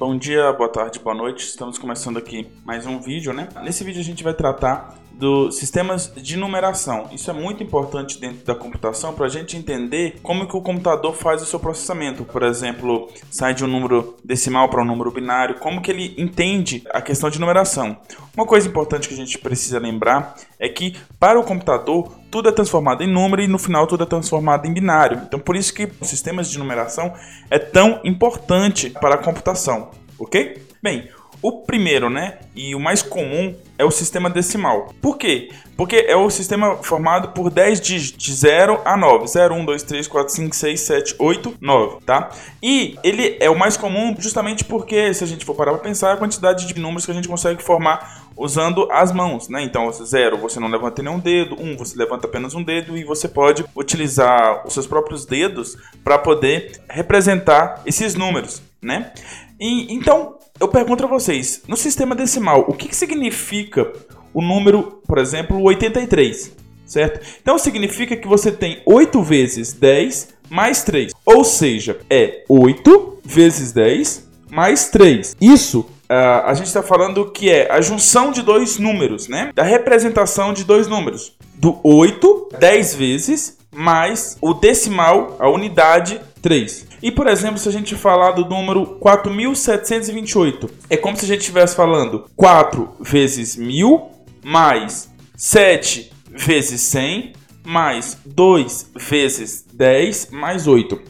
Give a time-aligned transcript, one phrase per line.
[0.00, 1.44] Bom dia, boa tarde, boa noite.
[1.44, 3.50] Estamos começando aqui mais um vídeo, né?
[3.62, 7.08] Nesse vídeo a gente vai tratar dos sistemas de numeração.
[7.12, 11.14] Isso é muito importante dentro da computação para a gente entender como que o computador
[11.14, 12.24] faz o seu processamento.
[12.24, 16.82] Por exemplo, sai de um número decimal para um número binário, como que ele entende
[16.90, 17.98] a questão de numeração.
[18.34, 22.52] Uma coisa importante que a gente precisa lembrar é que para o computador tudo é
[22.52, 25.20] transformado em número e no final tudo é transformado em binário.
[25.26, 27.12] Então por isso que sistemas de numeração
[27.50, 30.62] é tão importante para a computação, ok?
[30.82, 31.10] Bem,
[31.42, 34.92] o primeiro, né, e o mais comum é o sistema decimal.
[35.00, 35.50] Por quê?
[35.76, 39.26] Porque é o sistema formado por 10 dígitos, de 0 a 9.
[39.26, 42.28] 0, 1, 2, 3, 4, 5, 6, 7, 8, 9, tá?
[42.62, 46.12] E ele é o mais comum justamente porque, se a gente for parar para pensar,
[46.12, 49.62] a quantidade de números que a gente consegue formar usando as mãos, né?
[49.62, 53.04] Então, 0, você não levanta nenhum dedo, 1, um, você levanta apenas um dedo e
[53.04, 59.12] você pode utilizar os seus próprios dedos para poder representar esses números, né?
[59.58, 63.90] E, então, eu pergunto a vocês, no sistema decimal, o que, que significa
[64.32, 66.54] o número, por exemplo, 83?
[66.84, 67.20] Certo?
[67.40, 71.12] Então significa que você tem 8 vezes 10 mais 3.
[71.24, 75.36] Ou seja, é 8 vezes 10 mais 3.
[75.40, 79.52] Isso Uh, a gente está falando que é a junção de dois números, né?
[79.54, 81.36] Da representação de dois números.
[81.54, 86.86] Do 8, 10 vezes, mais o decimal, a unidade 3.
[87.02, 91.40] E, por exemplo, se a gente falar do número 4728, é como se a gente
[91.40, 94.10] estivesse falando 4 vezes 1000
[94.42, 97.32] mais 7 vezes 100
[97.64, 101.00] mais 2 vezes 10 mais 8.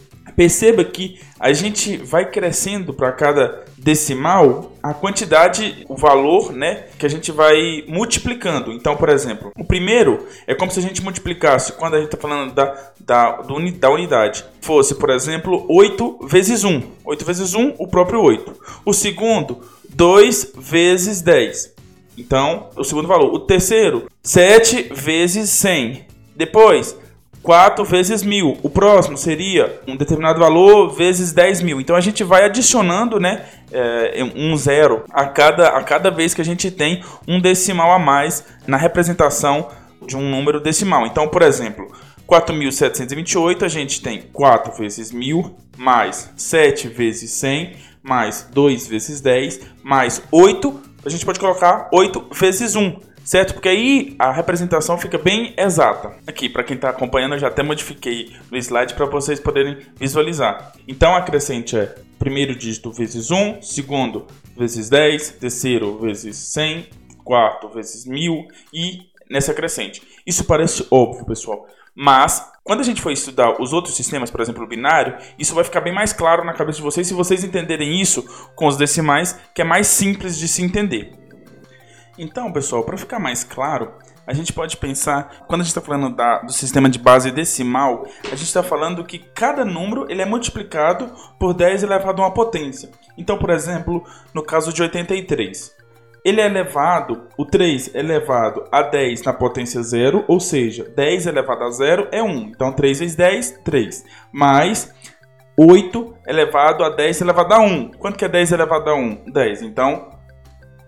[0.40, 7.04] Perceba que a gente vai crescendo para cada decimal a quantidade, o valor, né, que
[7.04, 8.72] a gente vai multiplicando.
[8.72, 12.16] Então, por exemplo, o primeiro é como se a gente multiplicasse, quando a gente está
[12.16, 16.84] falando da, da, da unidade, fosse, por exemplo, 8 vezes 1.
[17.04, 18.80] 8 vezes 1, o próprio 8.
[18.86, 19.60] O segundo,
[19.90, 21.74] 2 vezes 10.
[22.16, 23.34] Então, o segundo valor.
[23.34, 26.06] O terceiro, 7 vezes 100.
[26.34, 26.96] Depois,
[27.42, 28.58] 4 vezes mil.
[28.62, 31.80] O próximo seria um determinado valor vezes 10 mil.
[31.80, 36.40] Então a gente vai adicionando né, é, um zero a cada, a cada vez que
[36.40, 39.68] a gente tem um decimal a mais na representação
[40.06, 41.06] de um número decimal.
[41.06, 41.90] Então, por exemplo,
[42.28, 49.60] 4.728 a gente tem 4 vezes 1000 mais 7 vezes 100 mais 2 vezes 10
[49.82, 50.80] mais 8.
[51.04, 53.54] A gente pode colocar 8 vezes 1 certo?
[53.54, 56.16] Porque aí a representação fica bem exata.
[56.26, 60.72] Aqui, para quem está acompanhando, eu já até modifiquei no slide para vocês poderem visualizar.
[60.88, 64.26] Então a crescente é primeiro dígito vezes 1, segundo
[64.56, 66.88] vezes 10, terceiro vezes 100,
[67.22, 68.98] quarto vezes 1000 e
[69.30, 70.02] nessa crescente.
[70.26, 71.68] Isso parece óbvio, pessoal.
[71.94, 75.62] Mas, quando a gente for estudar os outros sistemas, por exemplo, o binário, isso vai
[75.62, 78.24] ficar bem mais claro na cabeça de vocês se vocês entenderem isso
[78.56, 81.19] com os decimais, que é mais simples de se entender.
[82.22, 83.94] Então, pessoal, para ficar mais claro,
[84.26, 88.04] a gente pode pensar, quando a gente está falando da, do sistema de base decimal,
[88.24, 92.34] a gente está falando que cada número ele é multiplicado por 10 elevado a uma
[92.34, 92.90] potência.
[93.16, 94.04] Então, por exemplo,
[94.34, 95.74] no caso de 83,
[96.22, 101.26] ele é elevado, o 3 é elevado a 10 na potência 0, ou seja, 10
[101.26, 102.28] elevado a 0 é 1.
[102.48, 104.04] Então, 3 vezes 10, 3.
[104.30, 104.92] Mais
[105.56, 107.92] 8 elevado a 10 elevado a 1.
[107.92, 109.24] Quanto que é 10 elevado a 1?
[109.32, 109.62] 10.
[109.62, 110.09] Então,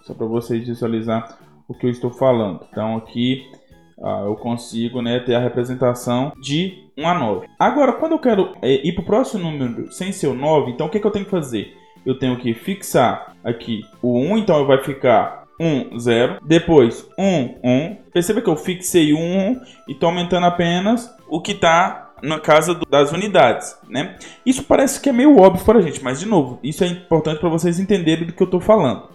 [0.03, 1.38] Só para vocês visualizar
[1.69, 2.67] o que eu estou falando.
[2.71, 3.44] Então aqui
[4.03, 7.49] ah, eu consigo né, ter a representação de 1 a 9.
[7.59, 10.87] Agora, quando eu quero é, ir para o próximo número sem ser o 9, então
[10.87, 11.76] o que, que eu tenho que fazer?
[12.05, 16.38] Eu tenho que fixar aqui o 1, então vai ficar 1, 0.
[16.42, 17.96] Depois 1, 1.
[18.12, 22.74] Perceba que eu fixei o 1 e estou aumentando apenas o que está na casa
[22.74, 24.16] do, das unidades, né?
[24.46, 27.38] Isso parece que é meio óbvio para a gente, mas de novo, isso é importante
[27.38, 29.08] para vocês entenderem do que eu estou falando.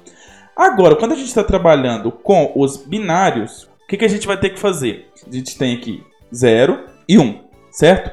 [0.55, 4.37] Agora, quando a gente está trabalhando com os binários, o que, que a gente vai
[4.37, 5.09] ter que fazer?
[5.27, 6.03] A gente tem aqui
[6.33, 7.39] 0 e 1,
[7.71, 8.11] certo?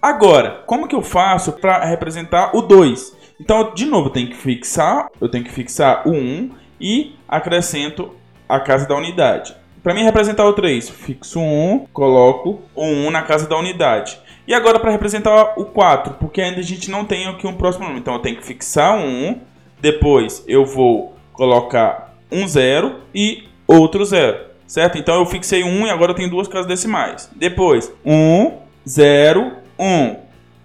[0.00, 3.14] Agora, como que eu faço para representar o 2?
[3.40, 6.50] Então, de novo, eu tenho que fixar, eu tenho que fixar o 1
[6.80, 8.14] e acrescento
[8.48, 9.54] a casa da unidade.
[9.82, 14.18] Para mim representar o 3, fixo 1, coloco o 1 na casa da unidade.
[14.46, 17.84] E agora para representar o 4, porque ainda a gente não tem aqui um próximo
[17.84, 18.00] número.
[18.00, 19.40] Então eu tenho que fixar um 1,
[19.80, 24.98] depois eu vou colocar um 0 e outro 0, certo?
[24.98, 27.30] Então eu fixei 1 e agora tenho duas casas decimais.
[27.34, 28.52] Depois 1,
[28.86, 30.16] 0, 1.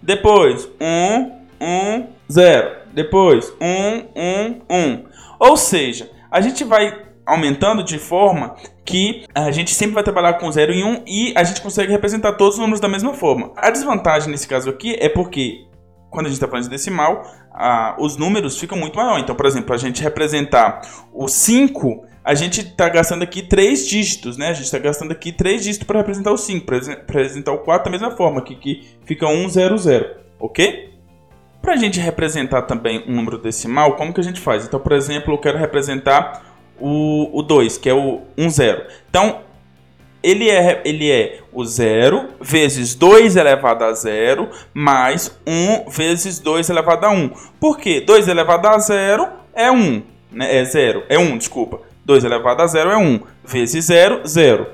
[0.01, 1.31] Depois 1,
[1.61, 2.75] 1, 0.
[2.93, 5.03] Depois 1, 1, 1.
[5.39, 10.51] Ou seja, a gente vai aumentando de forma que a gente sempre vai trabalhar com
[10.51, 13.51] 0 e 1 um, e a gente consegue representar todos os números da mesma forma.
[13.55, 15.65] A desvantagem nesse caso aqui é porque
[16.11, 17.23] quando a gente está falando de decimal,
[17.99, 19.23] os números ficam muito maiores.
[19.23, 20.81] Então, por exemplo, a gente representar
[21.13, 24.47] o 5, a gente está gastando aqui 3 dígitos, né?
[24.49, 26.65] A gente está gastando aqui 3 dígitos para representar o 5.
[26.65, 30.15] Para representar o 4 da mesma forma, que, que fica 1, 0, 0.
[30.39, 30.94] Ok?
[31.65, 34.67] Para a gente representar também um número decimal, como que a gente faz?
[34.67, 36.45] Então, por exemplo, eu quero representar
[36.79, 38.83] o, o 2, que é o 1, 0.
[39.09, 39.39] Então,
[40.21, 46.69] ele é, ele é o 0 vezes 2 elevado a 0 mais 1 vezes 2
[46.69, 47.31] elevado a 1.
[47.59, 47.99] Por quê?
[47.99, 50.03] 2 elevado a 0 é 1.
[50.31, 50.57] Né?
[50.57, 51.03] É 0.
[51.09, 51.79] É 1, desculpa.
[52.05, 53.19] 2 elevado a 0 é 1.
[53.43, 54.67] Vezes 0, 0.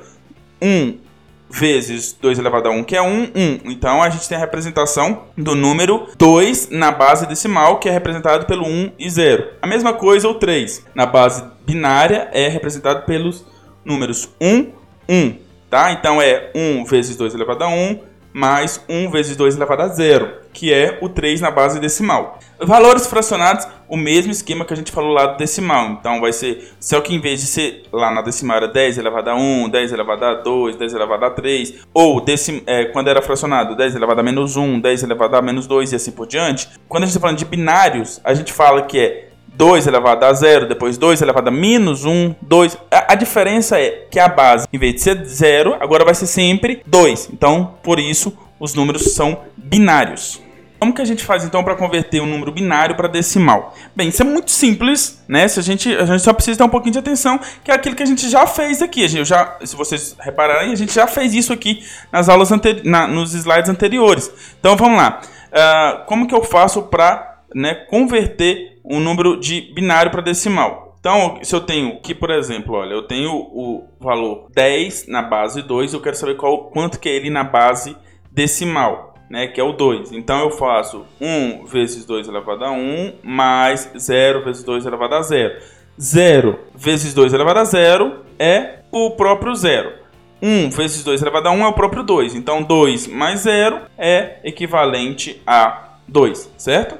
[0.61, 1.10] 1
[1.51, 3.31] vezes 2 elevado a 1, que é 1,
[3.65, 3.71] 1.
[3.71, 8.45] Então a gente tem a representação do número 2 na base decimal, que é representado
[8.45, 9.47] pelo 1 e 0.
[9.61, 13.45] A mesma coisa o 3, na base binária, é representado pelos
[13.83, 14.71] números 1,
[15.09, 15.35] 1.
[15.69, 15.91] Tá?
[15.91, 17.99] Então é 1 vezes 2 elevado a 1,
[18.33, 20.41] mais 1 vezes 2 elevado a 0.
[20.53, 22.39] que é o 3 na base decimal.
[22.59, 25.89] Valores fracionados, o mesmo esquema que a gente falou lá do decimal.
[25.99, 29.29] Então vai ser, só que em vez de ser lá na decimal era 10 elevado
[29.31, 33.21] a 1, 10 elevado a 2, 10 elevado a 3, ou decim, é, quando era
[33.21, 36.69] fracionado 10 elevado a menos 1, 10 elevado a menos 2 e assim por diante.
[36.87, 40.31] Quando a gente está falando de binários, a gente fala que é 2 elevado a
[40.31, 42.77] 0, depois 2 elevado a menos 1, 2.
[42.89, 46.27] A, a, diferença é que a base, em vez de ser 0, agora vai ser
[46.27, 47.31] sempre 2.
[47.33, 50.41] Então, por isso, os números são binários.
[50.81, 53.75] Como que a gente faz então para converter um número binário para decimal?
[53.95, 55.47] Bem, isso é muito simples, né?
[55.47, 57.95] Se a gente, a gente só precisa ter um pouquinho de atenção, que é aquilo
[57.95, 59.03] que a gente já fez aqui.
[59.15, 62.49] Eu já, se vocês repararem, a gente já fez isso aqui nas aulas
[62.83, 64.55] na, nos slides anteriores.
[64.59, 65.21] Então vamos lá.
[65.51, 70.97] Uh, como que eu faço para né, converter um número de binário para decimal?
[70.99, 75.61] Então, se eu tenho aqui, por exemplo, olha, eu tenho o valor 10 na base
[75.61, 77.95] 2, eu quero saber qual, quanto que é ele na base
[78.31, 80.11] decimal né, que é o 2.
[80.11, 85.21] Então eu faço 1 vezes 2 elevado a 1 mais 0 vezes 2 elevado a
[85.21, 85.55] 0.
[85.99, 89.93] 0 vezes 2 elevado a 0 é o próprio 0.
[90.41, 92.35] 1 vezes 2 elevado a 1 é o próprio 2.
[92.35, 96.97] Então 2 mais 0 é equivalente a 2, certo?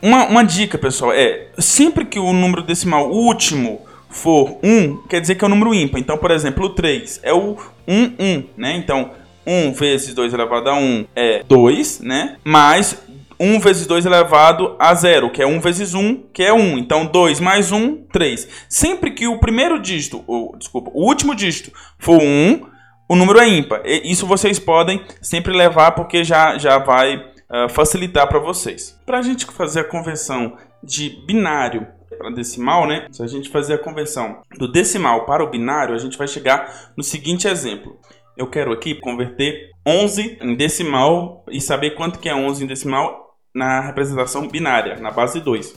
[0.00, 5.34] Uma, uma dica, pessoal, é sempre que o número decimal último for 1, quer dizer
[5.34, 6.00] que é um número ímpar.
[6.00, 8.76] Então, por exemplo, o 3 é o 1, 1, né?
[8.76, 9.10] Então,
[9.46, 12.36] 1 vezes 2 elevado a 1 é 2, né?
[12.44, 13.02] Mais
[13.38, 16.78] 1 vezes 2 elevado a 0, que é 1 vezes 1, que é 1.
[16.78, 18.48] Então, 2 mais 1, 3.
[18.68, 22.66] Sempre que o primeiro dígito, ou, desculpa, o último dígito for 1,
[23.08, 23.82] o número é ímpar.
[23.84, 28.98] Isso vocês podem sempre levar, porque já, já vai uh, facilitar para vocês.
[29.04, 31.86] Para a gente fazer a conversão de binário
[32.16, 33.06] para decimal, né?
[33.10, 36.92] Se a gente fazer a conversão do decimal para o binário, a gente vai chegar
[36.96, 37.98] no seguinte exemplo.
[38.36, 43.36] Eu quero aqui converter 11 em decimal e saber quanto que é 11 em decimal
[43.54, 45.72] na representação binária, na base 2.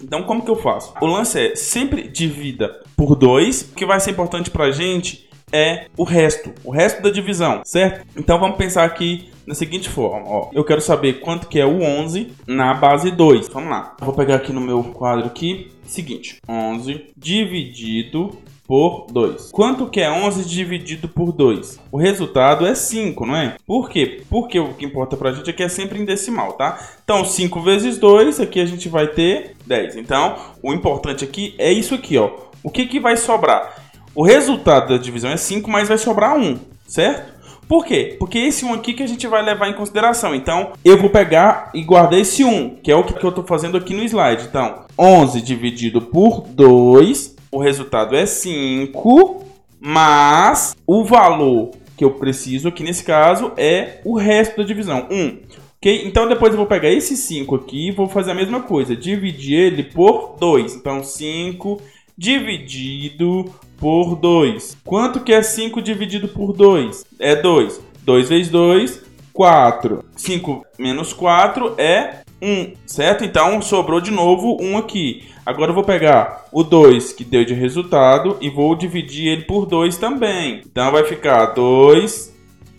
[0.00, 0.94] Então, como que eu faço?
[1.00, 5.28] O lance é sempre divida por 2, o que vai ser importante para a gente
[5.52, 8.06] é o resto, o resto da divisão, certo?
[8.16, 10.50] Então vamos pensar aqui da seguinte forma, ó.
[10.52, 13.48] Eu quero saber quanto que é o 11 na base 2.
[13.48, 13.96] Vamos lá.
[14.00, 18.38] Vou pegar aqui no meu quadro aqui, seguinte, 11 dividido
[18.70, 19.50] por 2.
[19.50, 21.80] Quanto que é 11 dividido por 2?
[21.90, 23.56] O resultado é 5, não é?
[23.66, 24.22] Por quê?
[24.30, 26.78] Porque o que importa pra gente aqui é sempre em decimal, tá?
[27.02, 29.96] Então, 5 vezes 2, aqui a gente vai ter 10.
[29.96, 32.30] Então, o importante aqui é isso aqui, ó.
[32.62, 33.74] O que, que vai sobrar?
[34.14, 37.40] O resultado da divisão é 5, mas vai sobrar 1, certo?
[37.66, 38.14] Por quê?
[38.20, 40.32] Porque esse 1 aqui que a gente vai levar em consideração.
[40.32, 43.76] Então, eu vou pegar e guardar esse 1, que é o que eu estou fazendo
[43.76, 44.44] aqui no slide.
[44.48, 49.44] Então, 11 dividido por 2 o resultado é 5,
[49.80, 55.38] mas o valor que eu preciso aqui nesse caso é o resto da divisão, 1.
[55.76, 56.02] Ok?
[56.06, 59.58] Então depois eu vou pegar esse 5 aqui e vou fazer a mesma coisa, dividir
[59.58, 60.76] ele por 2.
[60.76, 61.80] Então 5
[62.16, 63.46] dividido
[63.78, 64.76] por 2.
[64.84, 67.06] Quanto que é 5 dividido por 2?
[67.18, 67.80] É 2.
[68.02, 69.02] 2 vezes 2,
[69.32, 70.04] 4.
[70.16, 73.24] 5 menos 4 é 1, certo?
[73.24, 75.24] Então sobrou de novo 1 aqui.
[75.44, 79.66] Agora eu vou pegar o 2 que deu de resultado e vou dividir ele por
[79.66, 80.62] 2 também.
[80.64, 82.34] Então vai ficar 2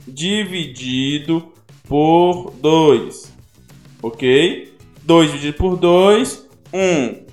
[0.07, 1.51] dividido
[1.87, 3.33] por 2.
[4.01, 4.73] Ok?
[5.03, 7.31] 2 dividido por 2, 1.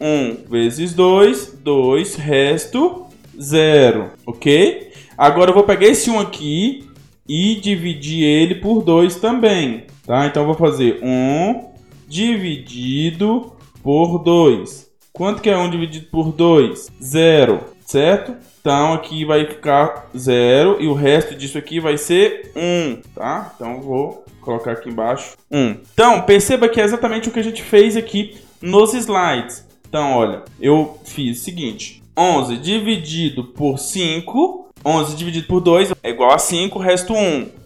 [0.00, 3.06] 1 vezes 2, 2, resto
[3.40, 4.10] 0.
[4.26, 4.90] Ok?
[5.16, 6.88] Agora eu vou pegar esse 1 aqui
[7.28, 9.84] e dividir ele por 2 também.
[10.12, 10.26] Tá?
[10.26, 11.70] Então vou fazer 1
[12.06, 13.50] dividido
[13.82, 14.90] por 2.
[15.10, 16.92] Quanto que é 1 dividido por 2?
[17.02, 18.36] 0, certo?
[18.60, 23.54] Então aqui vai ficar 0 e o resto disso aqui vai ser 1, tá?
[23.56, 25.76] Então vou colocar aqui embaixo 1.
[25.94, 29.66] Então perceba que é exatamente o que a gente fez aqui nos slides.
[29.88, 36.10] Então olha, eu fiz o seguinte, 11 dividido por 5, 11 dividido por 2 é
[36.10, 37.61] igual a 5, resto 1.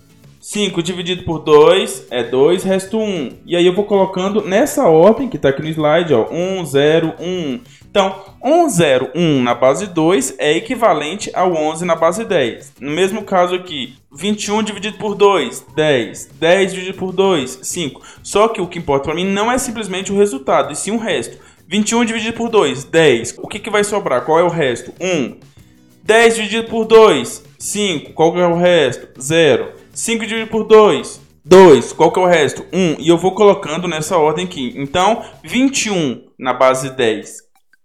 [0.49, 3.39] 5 dividido por 2 é 2, resto 1.
[3.47, 7.15] E aí eu vou colocando nessa ordem que está aqui no slide, ó, 1, 0,
[7.19, 7.61] 1.
[7.91, 12.75] Então, 1, 0, 1 na base 2 é equivalente ao 11 na base 10.
[12.81, 16.29] No mesmo caso aqui, 21 dividido por 2, 10.
[16.39, 18.01] 10 dividido por 2, 5.
[18.23, 20.99] Só que o que importa para mim não é simplesmente o resultado, e sim o
[20.99, 21.37] resto.
[21.67, 23.39] 21 dividido por 2, 10.
[23.39, 24.25] O que, que vai sobrar?
[24.25, 24.93] Qual é o resto?
[25.01, 25.39] 1.
[26.05, 28.13] 10 dividido por 2, 5.
[28.13, 29.09] Qual é o resto?
[29.21, 29.76] 0.
[29.97, 31.93] 5 dividido por 2, 2.
[31.95, 32.67] Qual que é o resto?
[32.71, 32.97] 1.
[32.99, 34.75] E eu vou colocando nessa ordem aqui.
[34.77, 37.39] Então, 21 na base 10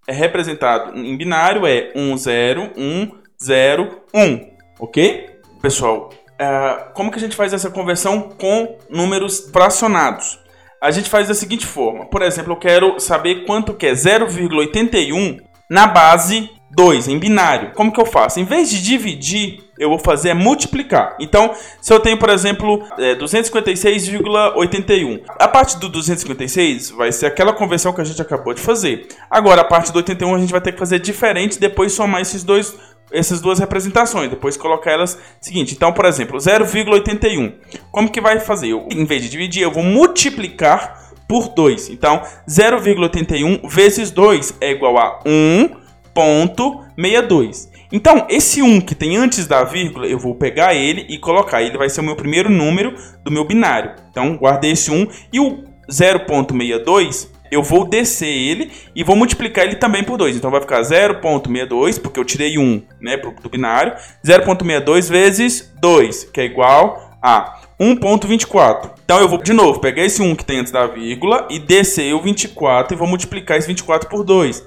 [0.08, 4.52] é representado em binário, é 1, 0, 1, 0, 1.
[4.78, 5.30] Ok?
[5.62, 10.38] Pessoal, uh, como que a gente faz essa conversão com números fracionados?
[10.82, 12.08] A gente faz da seguinte forma.
[12.08, 15.40] Por exemplo, eu quero saber quanto que é 0,81
[15.70, 17.72] na base 2, em binário.
[17.74, 18.40] Como que eu faço?
[18.40, 21.18] Em vez de dividir, eu vou fazer é multiplicar.
[21.20, 21.52] Então,
[21.82, 25.22] se eu tenho, por exemplo, é, 256,81.
[25.40, 29.08] A parte do 256 vai ser aquela conversão que a gente acabou de fazer.
[29.30, 32.44] Agora, a parte do 81 a gente vai ter que fazer diferente, depois somar esses
[32.44, 32.76] dois
[33.12, 35.74] essas duas representações, depois colocar elas seguinte.
[35.74, 37.56] Então, por exemplo, 0,81.
[37.92, 38.70] Como que vai fazer?
[38.70, 41.90] Eu, em vez de dividir, eu vou multiplicar por 2.
[41.90, 45.81] Então, 0,81 vezes 2 é igual a 1
[46.16, 47.70] 0,62.
[47.92, 51.62] Então, esse 1 que tem antes da vírgula, eu vou pegar ele e colocar.
[51.62, 53.96] Ele vai ser o meu primeiro número do meu binário.
[54.10, 59.76] Então, guardei esse 1 e o 0.62 eu vou descer ele e vou multiplicar ele
[59.76, 60.38] também por 2.
[60.38, 63.94] Então vai ficar 0.62, porque eu tirei 1 né, do binário,
[64.26, 68.92] 0.62 vezes 2, que é igual a 1.24.
[69.04, 72.14] Então eu vou, de novo, pegar esse 1 que tem antes da vírgula e descer
[72.16, 74.66] o 24 e vou multiplicar esse 24 por 2.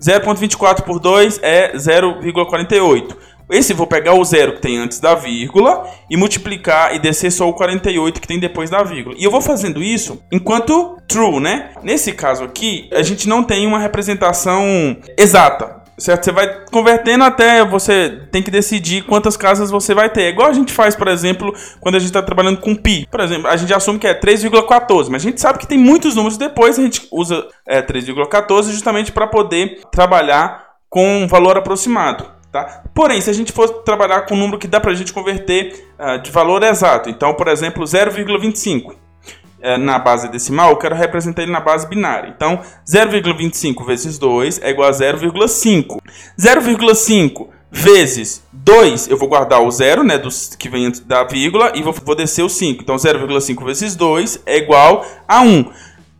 [0.00, 3.16] 0.24 por 2 é 0,48.
[3.50, 7.48] Esse vou pegar o zero que tem antes da vírgula e multiplicar e descer só
[7.48, 9.14] o 48 que tem depois da vírgula.
[9.18, 11.70] E eu vou fazendo isso enquanto true, né?
[11.82, 16.24] Nesse caso aqui, a gente não tem uma representação exata certo?
[16.24, 20.22] Você vai convertendo até você tem que decidir quantas casas você vai ter.
[20.22, 23.06] É igual a gente faz, por exemplo, quando a gente está trabalhando com pi.
[23.10, 26.14] Por exemplo, a gente assume que é 3,14, mas a gente sabe que tem muitos
[26.14, 32.26] números depois, a gente usa é, 3,14 justamente para poder trabalhar com um valor aproximado.
[32.52, 32.82] Tá?
[32.94, 35.88] Porém, se a gente for trabalhar com um número que dá para a gente converter
[35.98, 38.94] uh, de valor exato, então, por exemplo, 0,25 é,
[39.78, 42.32] na base decimal, eu quero representar ele na base binária.
[42.34, 45.98] Então, 0,25 vezes 2 é igual a 0,5.
[46.38, 51.72] 0,5 vezes 2, eu vou guardar o zero, né, dos, que vem antes da vírgula,
[51.74, 52.82] e vou, vou descer o 5.
[52.82, 55.70] Então, 0,5 vezes 2 é igual a 1.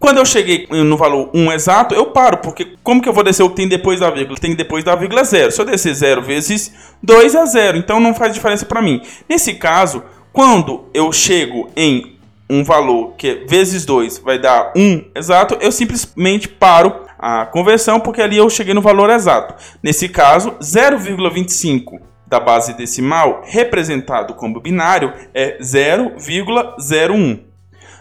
[0.02, 3.44] Quando eu cheguei no valor 1 exato, eu paro, porque como que eu vou descer
[3.44, 4.32] o que tem depois da vírgula?
[4.32, 5.52] O que tem depois da vírgula é zero.
[5.52, 9.00] Se eu descer 0 vezes 2 é zero, então não faz diferença para mim.
[9.28, 10.02] Nesse caso,
[10.32, 12.11] quando eu chego em
[12.52, 17.98] um valor que é vezes 2 vai dar 1 exato, eu simplesmente paro a conversão
[17.98, 19.54] porque ali eu cheguei no valor exato.
[19.82, 27.40] Nesse caso, 0,25 da base decimal representado como binário é 0,01.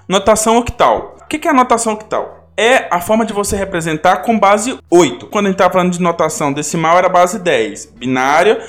[0.07, 1.15] Notação octal.
[1.21, 2.49] O que é a notação octal?
[2.57, 5.27] É a forma de você representar com base 8.
[5.27, 8.61] Quando a gente está falando de notação decimal era base 10, binária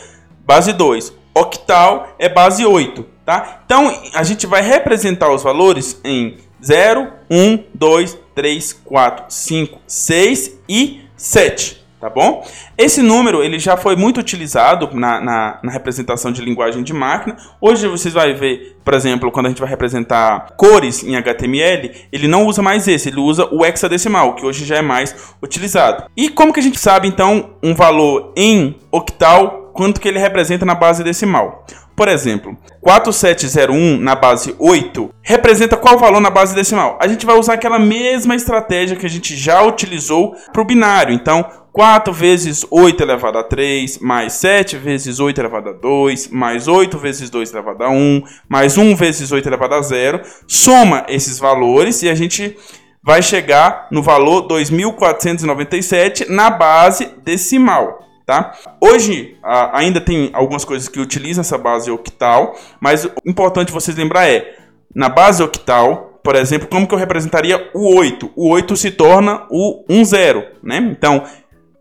[0.47, 3.05] base 2, octal é base 8.
[3.33, 3.63] Tá?
[3.65, 10.59] Então, a gente vai representar os valores em 0, 1, 2, 3, 4, 5, 6
[10.69, 11.83] e 7.
[11.99, 12.45] Tá bom?
[12.77, 17.37] Esse número ele já foi muito utilizado na, na, na, representação de linguagem de máquina.
[17.61, 22.27] Hoje vocês vão ver, por exemplo, quando a gente vai representar cores em HTML, ele
[22.27, 26.07] não usa mais esse, ele usa o hexadecimal, que hoje já é mais utilizado.
[26.17, 30.65] E como que a gente sabe então um valor em octal, quanto que ele representa
[30.65, 31.65] na base decimal?
[31.95, 36.99] Por exemplo, 4701 na base 8 representa qual valor na base decimal?
[37.01, 41.15] A gente vai usar aquela mesma estratégia que a gente já utilizou para o binário.
[41.15, 46.67] Então, 4 vezes 8 elevado a 3, mais 7 vezes 8 elevado a 2, mais
[46.69, 50.21] 8 vezes 2 elevado a 1, mais 1 vezes 8 elevado a 0.
[50.47, 52.57] Soma esses valores e a gente
[53.03, 58.02] vai chegar no valor 2497 na base decimal.
[58.25, 58.53] Tá?
[58.81, 63.97] Hoje a, ainda tem algumas coisas que utilizam essa base octal, mas o importante vocês
[63.97, 64.57] lembrar é,
[64.95, 68.31] na base octal, por exemplo, como que eu representaria o 8?
[68.37, 70.77] O 8 se torna o 1, 0, né?
[70.77, 71.25] Então,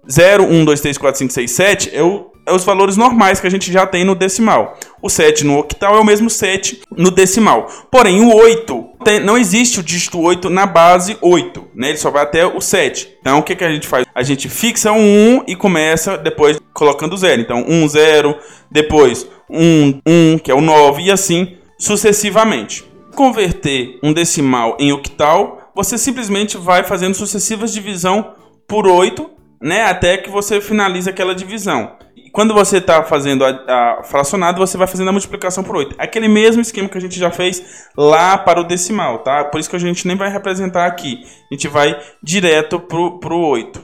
[0.10, 3.48] 0, 1, 2, 3, 4, 5, 6, 7 é o é os valores normais que
[3.48, 4.78] a gente já tem no decimal.
[5.02, 7.68] O 7 no octal é o mesmo 7 no decimal.
[7.92, 11.90] Porém, o 8, tem, não existe o dígito 8 na base 8, né?
[11.90, 13.18] Ele só vai até o 7.
[13.20, 14.06] Então, o que, que a gente faz?
[14.14, 17.42] A gente fixa um 1 e começa depois colocando 0.
[17.42, 18.38] Então, 1, 0,
[18.70, 22.86] depois 1, 1, que é o 9, e assim sucessivamente.
[23.16, 28.34] Converter um decimal em octal, você simplesmente vai fazendo sucessivas divisão
[28.68, 29.30] por 8,
[29.62, 29.84] né?
[29.84, 32.01] Até que você finalize aquela divisão
[32.32, 35.96] quando você está fazendo a, a, fracionado, você vai fazendo a multiplicação por 8.
[35.98, 39.44] Aquele mesmo esquema que a gente já fez lá para o decimal, tá?
[39.46, 41.24] Por isso que a gente nem vai representar aqui.
[41.52, 43.84] A gente vai direto para o 8.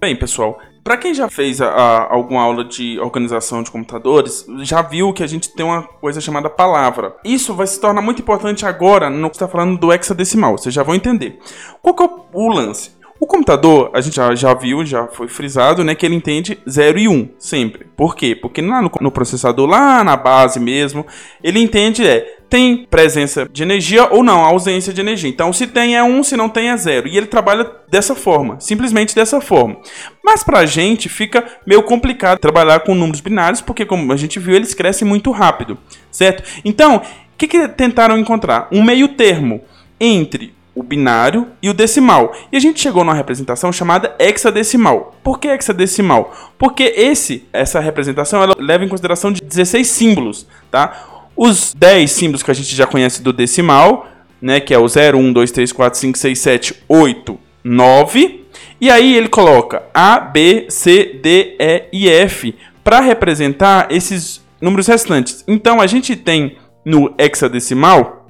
[0.00, 4.82] Bem, pessoal, para quem já fez a, a, alguma aula de organização de computadores, já
[4.82, 7.16] viu que a gente tem uma coisa chamada palavra.
[7.24, 10.58] Isso vai se tornar muito importante agora no que está falando do hexadecimal.
[10.58, 11.38] Vocês já vão entender.
[11.80, 12.92] Qual que é o, o lance?
[13.24, 16.98] O computador, a gente já, já viu, já foi frisado, né, que ele entende 0
[16.98, 17.86] e 1, um, sempre.
[17.96, 18.36] Por quê?
[18.36, 21.06] Porque lá no, no, processador, lá na base mesmo,
[21.42, 25.30] ele entende é, tem presença de energia ou não, ausência de energia.
[25.30, 27.08] Então, se tem é 1, um, se não tem é 0.
[27.08, 29.78] E ele trabalha dessa forma, simplesmente dessa forma.
[30.22, 34.54] Mas pra gente fica meio complicado trabalhar com números binários, porque como a gente viu,
[34.54, 35.78] eles crescem muito rápido,
[36.10, 36.42] certo?
[36.62, 37.02] Então, o
[37.38, 38.68] que, que tentaram encontrar?
[38.70, 39.62] Um meio termo
[39.98, 42.34] entre o binário e o decimal.
[42.50, 45.14] E a gente chegou numa representação chamada hexadecimal.
[45.22, 46.34] Por que hexadecimal?
[46.58, 51.28] Porque esse, essa representação ela leva em consideração de 16 símbolos, tá?
[51.36, 54.06] Os 10 símbolos que a gente já conhece do decimal,
[54.40, 58.44] né, que é o 0, 1, 2, 3, 4, 5, 6, 7, 8, 9.
[58.80, 64.86] E aí ele coloca A, B, C, D, E e F para representar esses números
[64.86, 65.42] restantes.
[65.48, 68.23] Então a gente tem no hexadecimal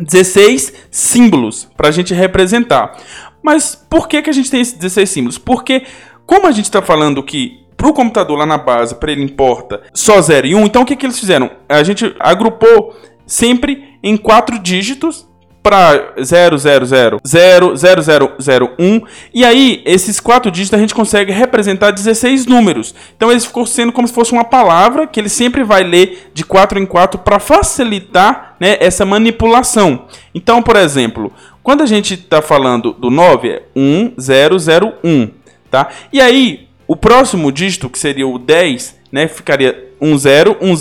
[0.00, 2.96] 16 símbolos para a gente representar.
[3.42, 5.38] Mas por que, que a gente tem esses 16 símbolos?
[5.38, 5.84] Porque,
[6.26, 9.82] como a gente está falando que para o computador lá na base, para ele importa
[9.92, 11.50] só 0 e 1, um, então o que, que eles fizeram?
[11.68, 15.28] A gente agrupou sempre em quatro dígitos
[15.64, 22.94] para 0000001 e aí esses quatro dígitos a gente consegue representar 16 números.
[23.16, 26.44] Então eles ficou sendo como se fosse uma palavra que ele sempre vai ler de
[26.44, 30.04] 4 em 4 para facilitar né, essa manipulação.
[30.34, 35.30] Então, por exemplo, quando a gente está falando do 9 é 1001,
[35.70, 35.88] tá?
[36.12, 40.22] E aí o próximo dígito que seria o 10, né, ficaria 10,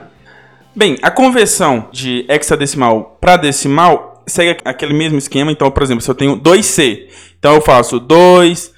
[0.75, 5.51] Bem, a conversão de hexadecimal para decimal segue aquele mesmo esquema.
[5.51, 8.73] Então, por exemplo, se eu tenho 2C, então eu faço 2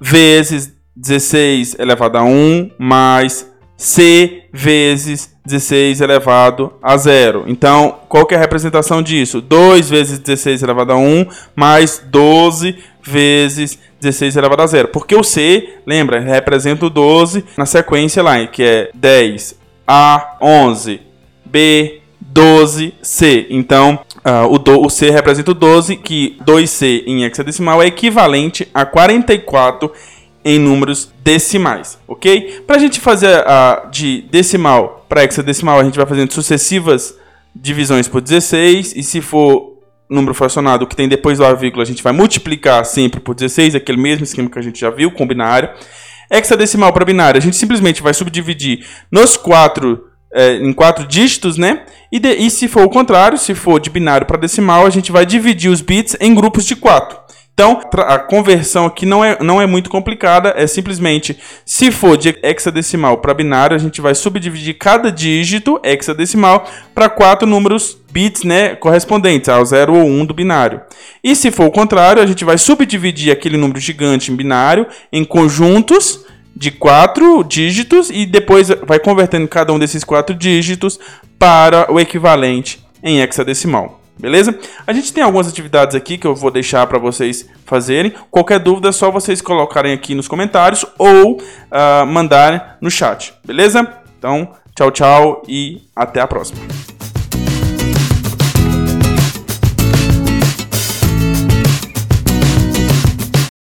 [0.00, 3.49] vezes 16 elevado a 1 mais
[3.80, 7.44] C vezes 16 elevado a zero.
[7.46, 9.40] Então, qual que é a representação disso?
[9.40, 14.88] 2 vezes 16 elevado a 1 mais 12 vezes 16 elevado a zero.
[14.88, 21.00] Porque o C, lembra, representa o 12 na sequência lá, que é 10, A, 11,
[21.46, 23.46] B, 12, C.
[23.48, 28.68] Então, uh, o, do, o C representa o 12, que 2C em hexadecimal é equivalente
[28.74, 29.90] a 44
[30.44, 32.62] em números decimais, ok?
[32.66, 37.14] Para a gente fazer a de decimal para hexadecimal, a gente vai fazendo sucessivas
[37.54, 42.02] divisões por 16, e se for número fracionado que tem depois da vírgula, a gente
[42.02, 45.70] vai multiplicar sempre por 16, aquele mesmo esquema que a gente já viu com binário.
[46.30, 51.84] Hexadecimal para binário, a gente simplesmente vai subdividir nos quatro é, em quatro dígitos, né?
[52.10, 55.10] E, de, e se for o contrário, se for de binário para decimal, a gente
[55.10, 57.18] vai dividir os bits em grupos de quatro.
[57.60, 62.34] Então, a conversão aqui não é, não é muito complicada, é simplesmente, se for de
[62.42, 68.74] hexadecimal para binário, a gente vai subdividir cada dígito hexadecimal para quatro números bits né,
[68.76, 70.80] correspondentes ao 0 ou 1 um do binário.
[71.22, 75.22] E se for o contrário, a gente vai subdividir aquele número gigante em binário em
[75.22, 76.24] conjuntos
[76.56, 80.98] de quatro dígitos e depois vai convertendo cada um desses quatro dígitos
[81.38, 83.99] para o equivalente em hexadecimal.
[84.20, 84.56] Beleza?
[84.86, 88.12] A gente tem algumas atividades aqui que eu vou deixar para vocês fazerem.
[88.30, 93.32] Qualquer dúvida é só vocês colocarem aqui nos comentários ou uh, mandarem no chat.
[93.44, 93.86] Beleza?
[94.18, 96.60] Então, tchau, tchau e até a próxima.